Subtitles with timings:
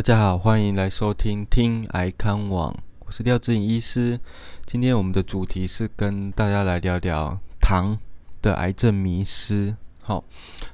[0.00, 4.18] 大家好，欢迎来收听听癌康网，我是廖志颖医师。
[4.64, 7.98] 今天我们的主题是跟大家来聊聊糖
[8.40, 9.76] 的癌症迷失。
[10.00, 10.24] 好，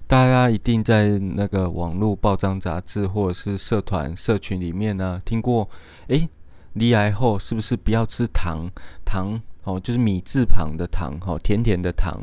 [0.07, 5.69] 大家一定在那个网络报章杂志或者是社团社群里面呢听过，
[6.07, 6.29] 诶，
[6.75, 8.71] 离癌后是不是不要吃糖？
[9.05, 12.23] 糖哦，就是米字旁的糖，哦，甜甜的糖。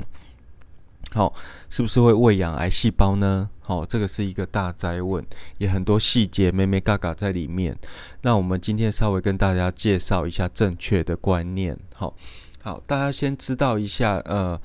[1.14, 1.34] 好，
[1.70, 3.50] 是不是会喂养癌细胞呢？
[3.62, 5.26] 好，这个是一个大灾问，
[5.58, 7.78] 也很多细节、没没嘎嘎在里面。
[8.22, 11.78] 那我们今天稍微跟大家介绍一下正确的观念。
[11.96, 12.14] 好，
[12.62, 14.60] 好，大家先知道一下，呃。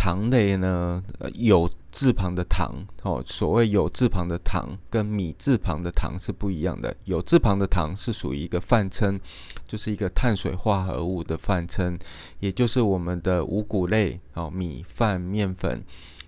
[0.00, 1.02] 糖类呢，
[1.34, 6.94] 有字旁的糖哦，所谓有字旁的糖跟米字旁的糖是不一样的。
[7.06, 9.18] 有字旁的糖是属于一个泛称，
[9.66, 11.98] 就是一个碳水化合物的泛称，
[12.38, 15.82] 也就是我们的五谷类哦，米饭、面粉，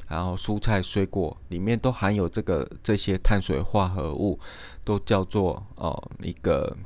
[0.09, 4.41] 然后蔬菜、水果里面都含有这个这些碳水化合物，
[4.83, 6.77] 都叫做哦一个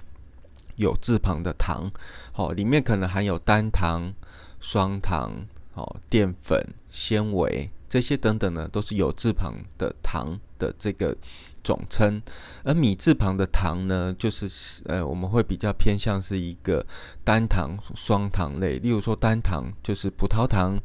[0.77, 1.91] 有字旁的糖。
[2.33, 4.12] 好，里面可能含有单糖、
[4.61, 5.47] 双糖。
[5.77, 11.17] 哦，淀粉、纤维这些等等呢，都是有字旁的糖的这个
[11.62, 12.20] 总称。
[12.64, 16.84] 而米字旁的糖呢，就是呃，我们会比较偏向是一个
[17.23, 18.81] 单糖、双糖类。
[18.81, 20.77] 例如说，单糖就是葡萄糖，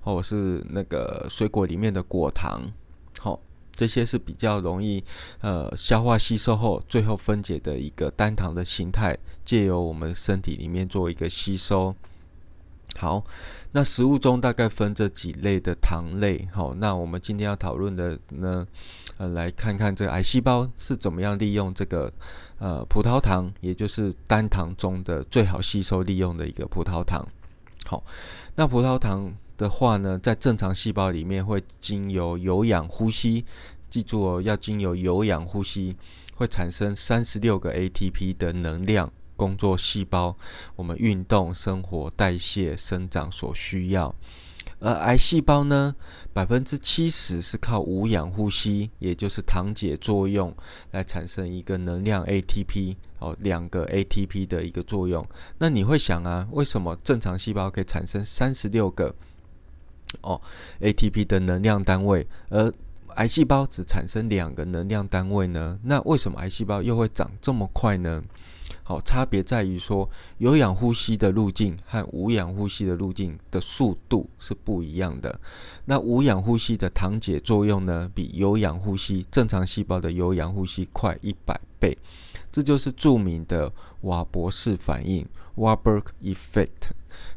[0.00, 2.62] 或者是那个水果里面的果糖。
[3.20, 3.38] 好，
[3.70, 5.04] 这些是比较容易
[5.42, 11.94] 呃消化吸收后，最后分解的一个单糖的形态，借由我们身体里面做一个吸收。
[12.96, 13.24] 好，
[13.72, 16.46] 那食物中大概分这几类的糖类。
[16.52, 18.66] 好，那我们今天要讨论的呢，
[19.16, 22.12] 呃，来看看这癌细胞是怎么样利用这个
[22.58, 27.26] 呃葡萄糖，也就是单糖中的最好吸收利用的一个葡萄糖。
[27.86, 28.04] 好，
[28.54, 33.44] 那葡萄糖的话呢，在正常细胞里面会经由有氧呼吸，
[33.90, 35.96] 记住哦，要经由有氧呼吸，
[36.36, 39.12] 会产生三十六个 ATP 的能量。
[39.36, 40.36] 工作细胞，
[40.76, 44.14] 我们运动、生活、代谢、生长所需要。
[44.78, 45.94] 而癌细胞呢，
[46.32, 50.52] 百分之七十是靠无氧呼吸，也就是糖解作用
[50.90, 55.24] 来产生一个能量 ATP 哦，两个 ATP 的一个作用。
[55.58, 59.14] 那你会想啊，为什么正常细胞可以产生三十六个
[60.22, 60.40] 哦
[60.80, 62.72] ATP 的能量单位，而
[63.14, 65.78] 癌细胞只产生两个能量单位呢？
[65.84, 68.20] 那为什么癌细胞又会长这么快呢？
[68.82, 75.40] 好，差别在于说，有氧呼吸的路径和无氧呼吸的路径的速度是不一样的。
[75.84, 81.96] 那无氧呼吸的糖解作用呢，比有氧呼吸正常细胞的有氧呼吸快一百倍。
[82.50, 83.72] 这就是著名的
[84.02, 86.90] 瓦博士反应 （Warburg effect）。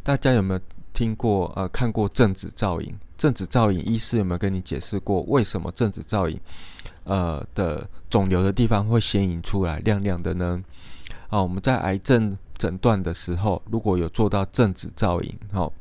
[0.04, 0.60] 大家有没有
[0.94, 1.52] 听过？
[1.56, 2.96] 呃，看过正子造影？
[3.18, 6.38] 正子造影，医师有没有跟你解释过为什么正子造影，
[7.06, 10.62] 呃的肿瘤的地方会显影出来亮亮的呢？
[11.30, 15.72] 啊，我们在癌症诊断的时候，如果有做到正子造影，哦，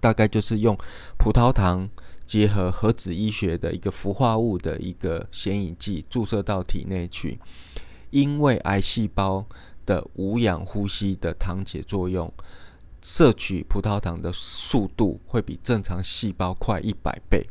[0.00, 0.76] 大概就是用
[1.18, 1.88] 葡萄糖
[2.24, 7.38] 结合核子医学的一个氟化物的一个显影剂注射到体内去，
[8.10, 9.44] 因为癌细胞
[9.84, 12.32] 的无氧呼吸的糖解作用，
[13.02, 17.46] 摄取葡萄糖的速度会比正常细胞快一百倍，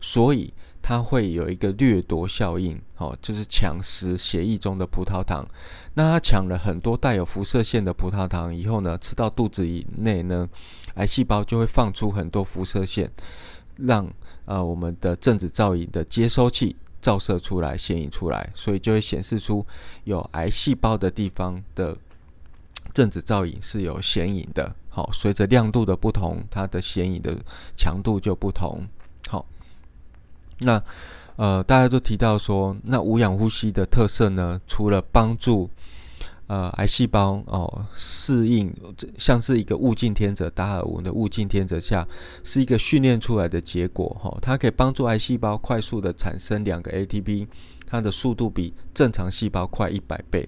[0.00, 0.52] 所以。
[0.82, 5.46] 它会有一个掠夺效应，哦，就是抢食血液中的葡萄糖。
[5.94, 10.48] 那它抢了很多带有辐射线的葡萄糖以后呢，吃到肚子以内呢，
[10.94, 13.10] 癌细胞就会放出很多辐射线，
[13.76, 14.12] 让
[14.44, 19.64] 呃我们的正子造影的接收器照射出来、显影出来，所以就会显示出
[20.04, 21.96] 有癌细胞的地方的
[22.92, 24.74] 正子造影是有显影的。
[24.88, 27.38] 好，随着亮度的不同，它的显影的
[27.76, 28.86] 强度就不同。
[29.28, 29.46] 好
[30.64, 30.82] 那
[31.36, 35.68] 呃，大家都提到说，那无氧呼吸的特色呢，除了帮助
[36.46, 38.72] 呃癌细胞哦适应，
[39.16, 42.06] 像是一个物竞天择，达尔文的物竞天择下，
[42.44, 44.36] 是一个训练出来的结果哈。
[44.42, 47.46] 它可以帮助癌细胞快速的产生两个 ATP，
[47.86, 50.46] 它的速度比正常细胞快一百倍。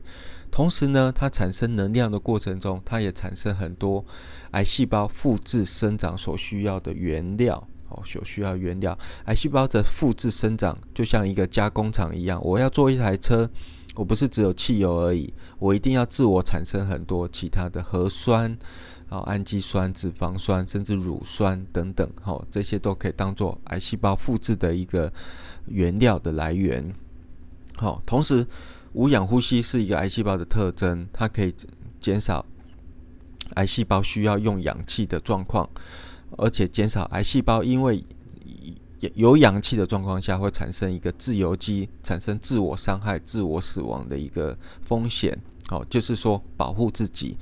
[0.50, 4.04] 同时呢，它产生能量的过程中，它也产生很多
[4.50, 7.66] 癌细胞复制生长所需要的原料。
[8.04, 12.40] 所需要原料，癌细胞的复制生长就像一个加工厂一样。
[12.42, 13.48] 我要做一台车，
[13.94, 18.56] 我不是只有汽油而已，我一定要自我产生很多其他的核酸、
[19.08, 22.08] 氨基酸、脂肪酸，甚至乳酸等等。
[22.20, 25.12] 好，这些都可以当做癌细胞复制的一个
[25.66, 26.92] 原料的来源。
[27.76, 28.46] 好，同时
[28.92, 31.54] 无氧呼吸是一个癌细胞的特征，它可以
[32.00, 32.44] 减少
[33.54, 35.68] 癌细胞需要用氧气的状况。
[36.36, 38.04] 而且减少癌细胞因为
[39.14, 45.38] 有氧气的状况下，会产生一个自由基，产生自我伤害、自我死亡的一个风险。
[45.66, 47.36] 好，就是说保护自己。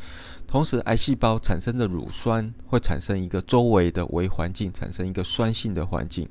[0.47, 6.29] 同时，癌细胞产生的乳酸会产生一个周围的微环境，产生一个酸性的环境，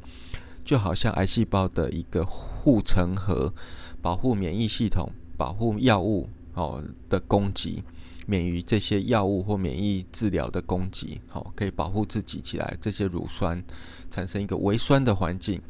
[0.63, 3.53] 就好像癌细胞的一个护城河，
[4.01, 7.83] 保护免疫系统，保护药物哦的攻击。
[8.27, 12.77] 免于这些药物或免疫治疗的攻击，好，可以保护自己起来。
[12.79, 13.63] 这些乳酸
[14.09, 15.61] 产生一个微酸的环境，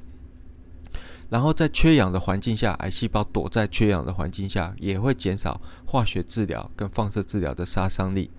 [1.29, 8.29] 然后在缺氧的环境下，癌细胞躲在缺氧的环境下，也会减少化学治疗跟放射治疗的杀伤力。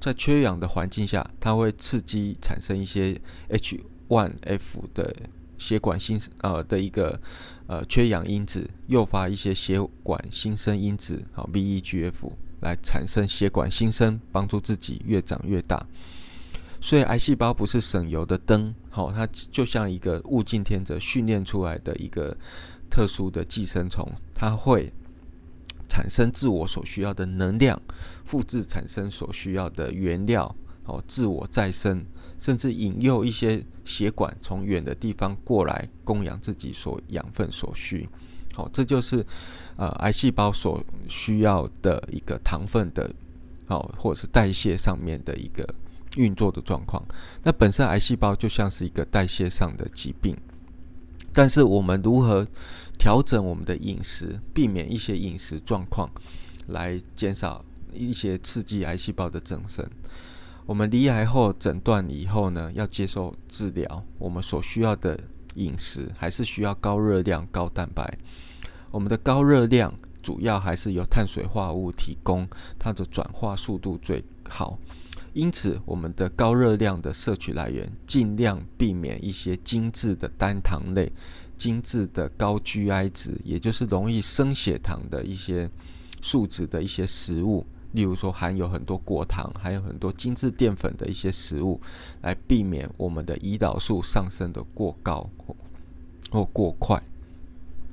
[0.00, 5.16] 在缺氧的环境下，它会刺激产生一些 H1F 的
[5.56, 7.20] 血管新呃的一个
[7.66, 12.32] 呃缺氧因子，诱发一些血管新生因子，好 VEGF。
[12.64, 15.86] 来产生血管新生，帮助自己越长越大。
[16.80, 22.36] 所以癌细胞不是省油的灯，好，它就像一个物竞天择训练出来的一个
[22.90, 24.92] 特殊的寄生虫，它会
[25.88, 27.80] 产生自我所需要的能量，
[28.24, 32.04] 复制产生所需要的原料，哦，自我再生，
[32.36, 38.08] 甚至引诱一些血管从远的地方过来供养自己所养分所需。
[38.54, 39.26] 好，这就是
[39.76, 43.12] 呃癌细胞所需要的一个糖分的，
[43.66, 45.68] 好或者是代谢上面的一个
[46.16, 47.02] 运作的状况。
[47.42, 50.36] 那本身癌细胞就像是一个代谢上的疾病，
[51.32, 52.46] 但是我们如何
[52.96, 56.08] 调整我们的饮食，避免一些饮食状况，
[56.68, 59.84] 来减少一些刺激癌细胞的增生？
[60.64, 65.18] 我们离癌后诊断以后呢，要接受治疗，我们所需要的。
[65.54, 68.18] 饮食还是需要高热量、高蛋白。
[68.90, 69.92] 我们的高热量
[70.22, 72.48] 主要还是由碳水化合物提供，
[72.78, 74.78] 它的转化速度最好。
[75.32, 81.10] 因此，我们的高热量的摄取来源，尽量避免一些精致的单糖类、
[81.56, 85.68] 精致的高 GI 值，也就是容易升血糖的一些
[86.22, 87.66] 数值的一些食物。
[87.94, 91.80] 例如说，含有很多果糖，还有很多精致淀粉的一些食物，
[92.22, 95.30] 来避免我们的胰岛素上升的过高
[96.30, 97.00] 或过快。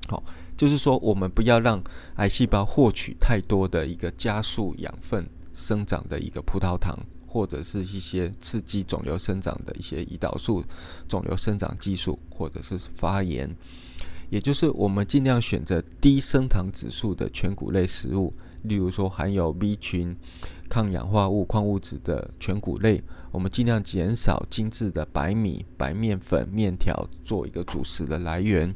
[0.10, 0.24] 好，
[0.58, 1.80] 就是说，我们不要让
[2.16, 6.98] 癌细胞获取太多的一个加速养分生长的一个葡萄糖，
[7.28, 10.64] 或者是一些刺激肿瘤生长的一些胰岛素、
[11.08, 13.56] 肿瘤生长激素，或者是发炎。
[14.32, 18.34] 也就是我们尽量选择低升糖指数的全谷类食物。
[18.64, 20.16] 例如说含有 B 群、
[20.70, 28.74] 抗氧化物、矿物质的全谷类，我们尽量减少精致的白米、白面粉、面条做一个主食的来源。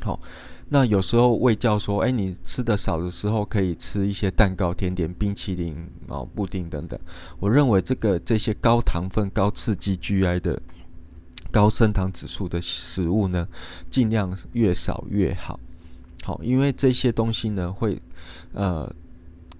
[0.00, 0.20] 好，
[0.68, 5.76] 那有时候胃教说，哎，你吃的少的时候可以吃一些蛋糕、甜点、冰淇淋、
[6.06, 6.98] 哦布丁等等。
[7.38, 10.62] 我认为这个这些高糖分、高刺激 GI 的、
[11.54, 13.46] 高升糖指数的食物呢，
[13.88, 15.60] 尽量越少越好。
[16.24, 18.02] 好，因为这些东西呢，会
[18.52, 18.92] 呃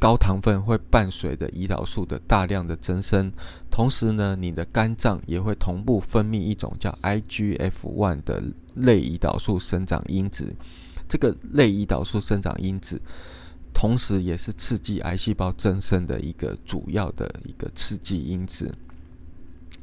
[0.01, 3.31] 高糖分会伴随着胰岛素的大量的增生，
[3.71, 8.43] 同时呢，你的肝脏也会同步分泌一种叫 IGF-1 的
[8.75, 10.53] 类胰岛素生长因子。
[11.09, 13.01] 这个类胰岛素生长因子，
[13.73, 18.75] 同时也是刺激癌细胞增生的一个主要的一个刺激因子。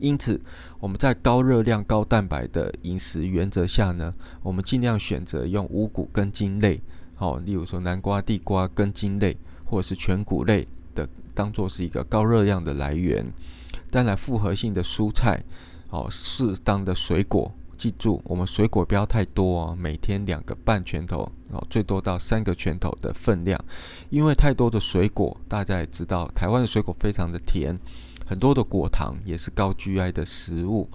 [0.02, 0.42] 因此，
[0.80, 6.82] 我们在高热量、高蛋白的饮食原则下呢，我们尽量选择用五谷根茎类，
[7.16, 13.26] 好，例如说南瓜、地瓜根茎类，或者是全谷类的，当做是一个高热量的来源。
[13.92, 15.44] 当然，复合性的蔬菜，
[15.92, 23.64] 哦，适当的水果，记住，我们水果不要太多哦，每天两个半拳头，哦，最多到三个拳头的分量，
[24.10, 27.78] 因为太多的水果，大家也知道，台湾的水果非常的甜。
[28.32, 30.88] 很多的果糖也是高 GI 的食物，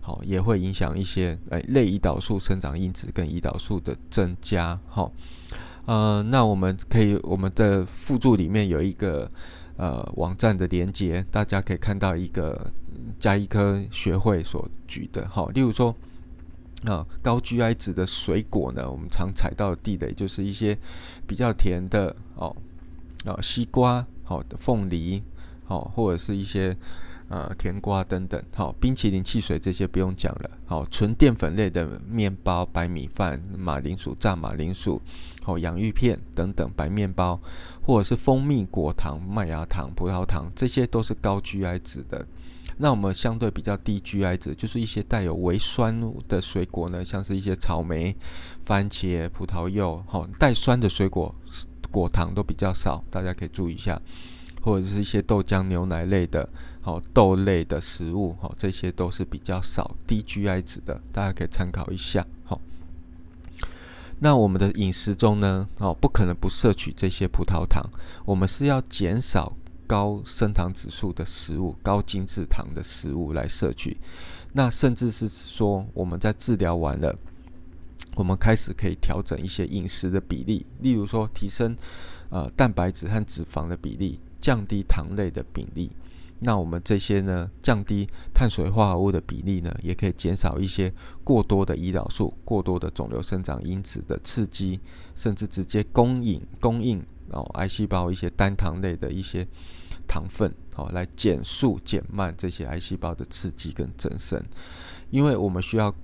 [0.00, 4.78] 好也会影响一些诶类胰岛素生长因子跟胰岛素的增加。
[4.86, 5.10] 好，
[5.86, 9.28] 呃，那我们可以我们的附注里面有一个
[9.76, 12.70] 呃网站的连接，大家可以看到一个
[13.18, 15.28] 加医科学会所举的。
[15.28, 15.92] 好，例如说
[16.84, 20.78] 啊高 GI 值的水果呢，我们常踩到的地雷就是一些
[21.26, 22.54] 比较甜的哦
[23.24, 25.24] 啊西瓜好的凤梨。
[25.64, 26.76] 好，或者是一些
[27.28, 30.50] 呃甜瓜等等，好，冰淇淋、汽水这些不用讲了。
[30.66, 35.00] 好，纯淀粉类的面包、白米饭、马铃薯、炸马铃薯，
[35.42, 37.40] 好，洋芋片等等，白面包，
[37.82, 42.26] 或者是蜂蜜、果糖、麦芽糖、葡萄糖，这些都是高 GI 值的。
[42.76, 45.94] 那我们相对比较低 GI 值，就是一些带有微酸
[46.28, 48.16] 的水果呢，像是一些草莓、
[48.66, 51.32] 番茄、葡萄柚，好，带酸的水果
[51.90, 54.00] 果糖都比较少，大家可以注意一下。
[54.64, 56.48] 或者是一些豆浆、牛奶类的，
[56.80, 62.26] 好豆类的食物，好这些都是比较少低 GI 值的，大家可以参考一下。
[62.44, 62.58] 好，
[64.20, 67.84] 那我们的饮食中呢，哦不可能不摄取这些葡萄糖，
[68.24, 69.54] 我们是要减少
[69.86, 73.98] 高升糖指数的食物、高精制糖的食物来摄取。
[74.54, 77.14] 那甚至是说，我们在治疗完了。
[78.16, 81.76] 我们开始可以调整一些饮食的比例，例如说提升
[82.30, 85.90] 呃蛋白质和脂肪的比例，降低糖类的比例。
[86.40, 90.92] 那我们这些呢，降低碳水化合物的比例呢，也可以减少一些
[91.24, 94.78] 过多的胰岛素、过多的肿瘤生长因子的刺激，
[95.14, 99.46] 甚至直接供应供应哦癌细胞一些单糖类的一些
[100.06, 104.44] 糖分，好来减速减慢这些癌细胞的刺激跟增生，
[105.10, 105.94] 因为我们需要。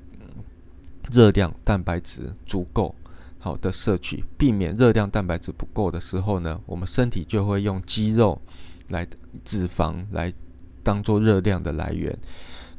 [1.11, 2.95] 热量、蛋白质足够
[3.41, 8.41] 好的摄取，避免热量、蛋白质不够的时候呢，我们身体就会用肌肉
[8.89, 9.05] 来
[9.45, 10.33] 脂肪来
[10.85, 12.17] 当做热量的来源。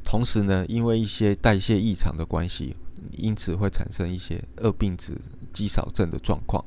[0.04, 2.74] 同时呢，因为一些代谢异常的关系，
[3.10, 5.20] 因此会产生一些恶病子
[5.52, 6.64] 肌少症的状况。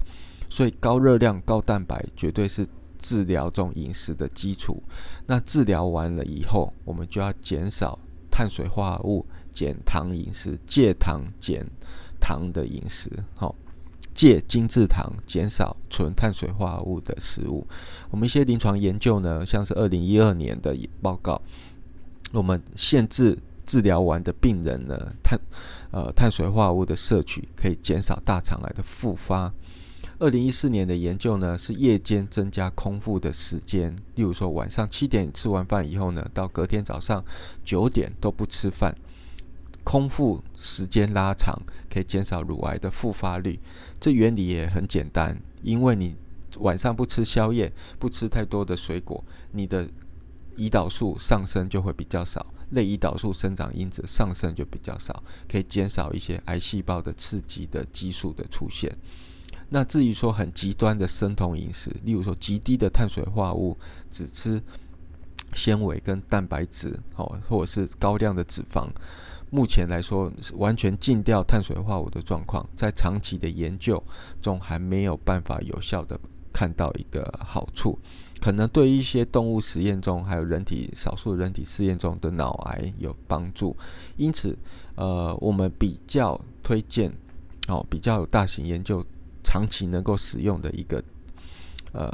[0.50, 2.68] 所以高热量、高蛋白绝对是
[3.00, 4.84] 治疗这种饮食的基础。
[5.26, 7.98] 那治疗完了以后，我们就要减少
[8.30, 9.26] 碳水化合物。
[9.56, 11.66] 减糖饮食，戒糖减
[12.20, 13.56] 糖的饮食，好，
[14.16, 17.68] 戒精制糖，减少纯碳水化合物的食物。
[18.10, 21.40] 我们一些临床研究呢，像是二零一二年的报告，
[22.32, 25.40] 我们限制治疗完的病人呢，碳
[25.92, 29.54] 呃碳水化合物的摄取可以减少大肠癌的复发。
[30.18, 37.22] 二零一四年的研究呢，是夜间增加空腹的时间，例如说晚上七点吃完饭以后呢，到隔天早上
[37.66, 38.96] 九点都不吃饭。
[39.86, 41.58] 空腹时间拉长，
[41.90, 43.58] 可以减少乳癌的复发率。
[44.02, 46.16] 这原理也很简单，因为你
[46.58, 49.88] 晚上不吃宵夜，不吃太多的水果，你的
[50.58, 58.94] 胰岛素上升就会比较少，类胰岛素生长因子上升就比较少，可以减少一些癌细胞的刺激的激素的出现。
[59.70, 63.78] 那至于说很极端的生酮饮食，例如说极低的碳水化合物，
[64.10, 64.62] 只吃
[65.54, 68.88] 纤维跟蛋白质，哦，或者是高量的脂肪。
[69.56, 74.04] 目前来说，完全禁掉碳水化合物的状况，在长期的研究
[74.42, 76.20] 中还没有办法有效的
[76.52, 77.98] 看到一个好处。
[78.42, 83.74] 可能对一些动物实验中，还有人体少数人体试验中的脑癌有帮助。
[84.18, 84.58] 因此，
[84.96, 87.10] 呃，我们比较推荐
[87.70, 89.02] 哦，比较有大型研究、
[89.42, 91.02] 长期能够使用的一个
[91.94, 92.12] 呃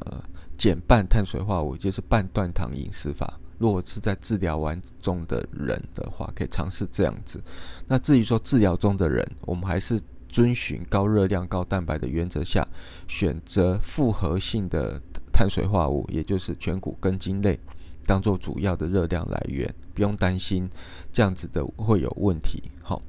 [0.59, 3.39] 减半碳水化合物，就是半断糖饮食法。
[3.61, 7.39] 如果是在治疗完中的人的话，可以尝试这样子。
[7.87, 12.67] 那至于说治疗中的人，我们还是遵循高热量、高蛋白的原则下，
[13.07, 14.99] 选择复合性的
[15.31, 17.59] 碳水化合物，也就是全谷根茎类，
[18.07, 20.67] 当做主要的热量来源，不用担心
[21.13, 22.63] 这样子的会有问题。
[22.81, 22.99] 好，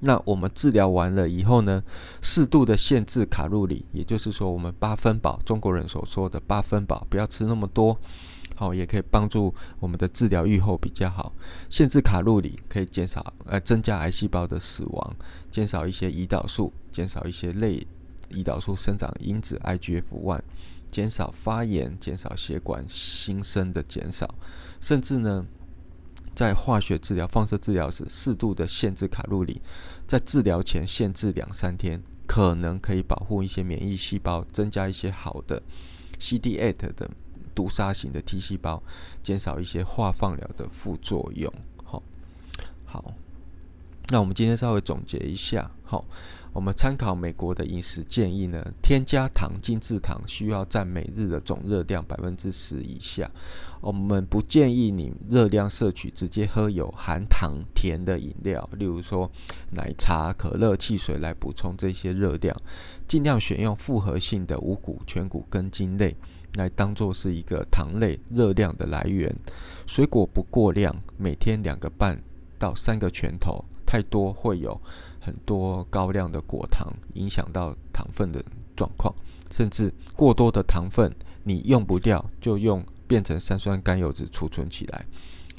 [0.00, 1.80] 那我们治疗完了以后呢，
[2.20, 7.96] 适度的限制卡路里，也就是说我们八分饱，中国人所说的八分饱，不要吃那么多。
[8.62, 11.32] 哦，也可以帮助我们的治疗愈后比较好。
[11.68, 15.16] 限制卡路里可以减少呃增加癌细胞的死亡，
[15.50, 17.84] 减少一些胰岛素，减少一些类
[18.30, 20.40] 胰岛素生长因子 IGF-1，
[20.92, 24.32] 减少发炎，减少血管新生的减少。
[24.80, 25.44] 甚至呢，
[26.34, 29.60] 在化学治疗、放射治疗时，适度的限制卡路里，
[30.06, 35.60] 在治疗前限制两三天，可能可以保护一些免疫细胞，增加一些好的
[36.20, 37.10] CD8 的。
[37.54, 38.82] 毒杀型的 T 细胞，
[39.22, 41.52] 减少一些化放疗的副作用。
[41.84, 42.02] 好，
[42.84, 43.14] 好，
[44.08, 45.70] 那我们今天稍微总结一下。
[45.84, 46.04] 好，
[46.54, 53.30] 我们参考美国的饮食建议呢，添加糖精制糖需要占每日的总热量百分之十以下。
[53.82, 59.30] 我们不建议你热量摄取直接喝有含糖甜的饮料，例如说
[59.72, 62.56] 奶茶、可乐、汽水来补充这些热量。
[63.06, 66.16] 尽量选用复合性的五谷、全谷根茎类。
[66.54, 69.34] 来当做是一个糖类热量的来源，
[69.86, 72.22] 水果不过量，每天两个半
[72.58, 74.78] 到三个拳头，太多会有
[75.18, 78.44] 很多高量的果糖，影响到糖分的
[78.76, 79.14] 状况，
[79.50, 81.10] 甚至过多的糖分
[81.42, 85.06] 你用不掉，就用变成三酸甘油脂储存起来。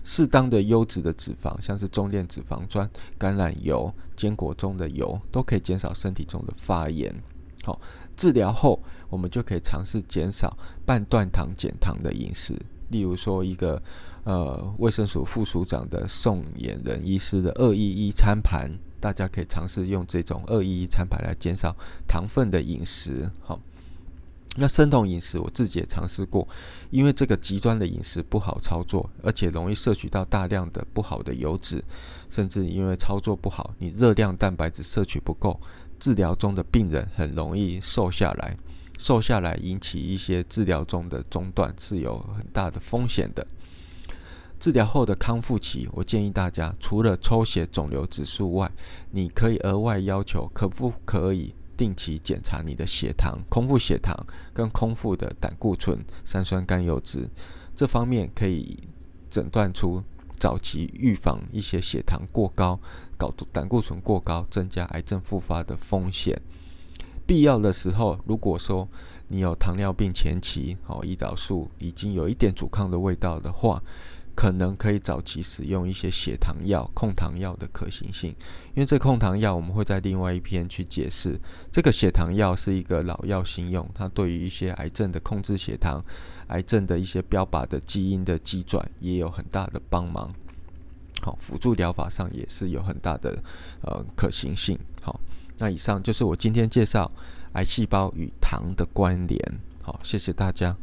[0.04, 7.16] 适当的优质的脂肪，像是中链脂肪酸、橄榄油、坚果中的油，都可以减少身体中的发炎。
[7.64, 7.82] 好。
[8.16, 8.80] 治疗后，
[9.14, 12.60] 我们就可以尝试减少半断糖减糖的饮食。
[12.90, 13.80] 例如说，一个
[14.24, 21.76] 呃卫生署副署长的宋衍仁医师的二一一餐盘，大家可以尝试用这种二一一餐盘来减少
[22.08, 23.32] 糖分的饮食。
[23.42, 23.60] 好，
[24.58, 26.48] 那生酮饮食我自己也尝试过，
[26.90, 31.84] 因为这个极端的饮食不好操作，而且容易摄取到大量的不好的油脂，
[32.30, 35.60] 甚至因为操作不好，你热量蛋白质摄取不够，
[36.00, 38.56] 治疗中的病人很容易瘦下来，
[38.98, 43.46] 瘦下来引起一些治疗中的中断是有很大的风险的。
[44.60, 48.72] 治疗后的康复期，我建议大家除了抽血肿瘤指数外，
[49.12, 51.54] 你可以额外要求可不可以。
[51.76, 54.16] 定期检查你的血糖、空腹血糖
[54.54, 57.28] 跟空腹的胆固醇、三酸甘油脂，
[57.76, 58.78] 这方面可以
[59.28, 60.02] 诊断出
[60.38, 62.80] 早期预防一些血糖过高、
[63.18, 66.40] 搞胆固醇过高，增加癌症复发的风险。
[67.34, 68.88] 必要的时候，如果说
[69.28, 73.82] 你有糖尿病前期，哦，胰岛素已经有一点阻抗的味道的话。
[74.36, 78.32] 可能可以早期使用一些血糖药、控糖药的可行性，
[78.74, 81.40] 因为这控糖药我们会在另外一篇去解释。
[81.72, 86.04] 这个血糖药是一个老药新用，它对于一些癌症的控制血糖、
[86.48, 90.34] 癌症的一些标靶的基因的机转也有很大的帮忙。
[91.22, 93.38] 好，辅助疗法上也是有很大的
[93.84, 94.76] 呃可行性。
[95.04, 95.20] 好，
[95.58, 97.12] 那以上就是我今天介绍
[97.54, 99.40] 癌细胞与糖的关联。
[99.82, 100.76] 好，谢谢大家。